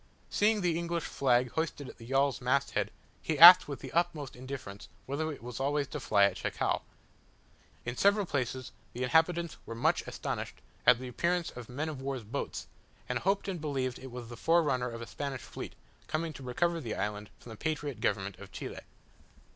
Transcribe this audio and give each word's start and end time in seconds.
Seeing 0.31 0.61
the 0.61 0.79
English 0.79 1.03
flag 1.03 1.51
hoisted 1.51 1.87
at 1.87 1.99
the 1.99 2.07
yawl's 2.07 2.41
mast 2.41 2.71
head, 2.71 2.89
he 3.21 3.37
asked 3.37 3.67
with 3.67 3.81
the 3.81 3.91
utmost 3.91 4.35
indifference, 4.35 4.87
whether 5.05 5.31
it 5.31 5.43
was 5.43 5.59
always 5.59 5.85
to 5.89 5.99
fly 5.99 6.23
at 6.23 6.37
Chacao. 6.37 6.81
In 7.85 7.95
several 7.95 8.25
places 8.25 8.71
the 8.93 9.03
inhabitants 9.03 9.57
were 9.67 9.75
much 9.75 10.01
astonished 10.07 10.55
at 10.87 10.97
the 10.97 11.07
appearance 11.07 11.51
of 11.51 11.69
men 11.69 11.87
of 11.87 12.01
war's 12.01 12.23
boats, 12.23 12.65
and 13.07 13.19
hoped 13.19 13.47
and 13.47 13.61
believed 13.61 13.99
it 13.99 14.09
was 14.09 14.27
the 14.27 14.35
forerunner 14.37 14.89
of 14.89 15.03
a 15.03 15.05
Spanish 15.05 15.41
fleet, 15.41 15.73
coming 16.07 16.33
to 16.33 16.41
recover 16.41 16.81
the 16.81 16.95
island 16.95 17.29
from 17.37 17.51
the 17.51 17.55
patriot 17.55 18.01
government 18.01 18.39
of 18.39 18.51
Chile. 18.51 18.79